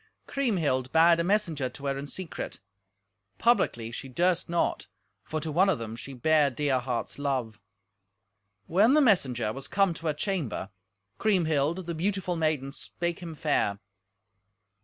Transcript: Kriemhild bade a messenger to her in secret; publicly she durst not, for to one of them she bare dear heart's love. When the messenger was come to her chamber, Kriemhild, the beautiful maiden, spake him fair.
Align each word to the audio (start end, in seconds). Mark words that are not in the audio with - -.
Kriemhild 0.25 0.91
bade 0.91 1.19
a 1.19 1.23
messenger 1.23 1.69
to 1.69 1.85
her 1.85 1.95
in 1.95 2.07
secret; 2.07 2.59
publicly 3.37 3.91
she 3.91 4.09
durst 4.09 4.49
not, 4.49 4.87
for 5.23 5.39
to 5.39 5.51
one 5.51 5.69
of 5.69 5.77
them 5.77 5.95
she 5.95 6.11
bare 6.11 6.49
dear 6.49 6.79
heart's 6.79 7.19
love. 7.19 7.61
When 8.65 8.95
the 8.95 8.99
messenger 9.01 9.53
was 9.53 9.67
come 9.67 9.93
to 9.93 10.07
her 10.07 10.13
chamber, 10.15 10.71
Kriemhild, 11.19 11.85
the 11.85 11.93
beautiful 11.93 12.35
maiden, 12.35 12.71
spake 12.71 13.19
him 13.19 13.35
fair. 13.35 13.77